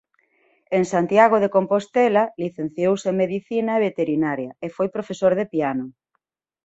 En 0.77 0.83
Santiago 0.93 1.37
de 1.43 1.53
Compostela 1.57 2.23
licenciouse 2.43 3.05
en 3.11 3.19
Medicina 3.23 3.71
e 3.75 3.83
Veterinaria 3.89 4.51
e 4.65 4.67
foi 4.75 4.87
profesor 4.95 5.31
de 5.39 5.45
piano. 5.53 5.85